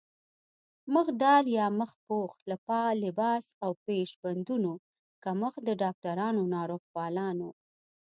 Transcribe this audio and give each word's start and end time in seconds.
مخ 0.93 1.07
ډال 1.21 1.45
يا 1.57 1.65
مخ 1.79 1.91
پوښ، 2.07 2.33
لباس 3.03 3.45
او 3.63 3.71
پيش 3.85 4.09
بندونو 4.21 4.73
کمښت 5.23 5.61
د 5.65 5.69
ډاکټرانو، 5.83 6.43
ناروغپالانو 6.55 7.49